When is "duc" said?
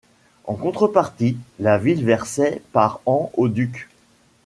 3.49-3.87